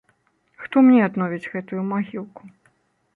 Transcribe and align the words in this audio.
Хто 0.63 0.81
мне 0.87 1.03
адновіць 1.09 1.49
гэтую 1.57 1.81
магілку? 1.93 2.43